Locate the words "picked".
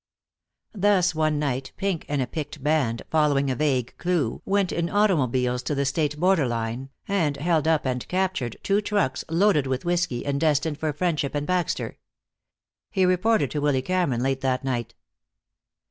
2.25-2.63